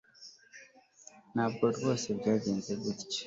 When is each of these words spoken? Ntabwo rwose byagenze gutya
Ntabwo 1.33 1.63
rwose 1.75 2.07
byagenze 2.19 2.71
gutya 2.83 3.19